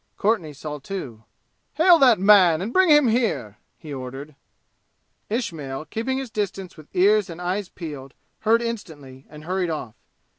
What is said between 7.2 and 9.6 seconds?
and eyes peeled, heard instantly and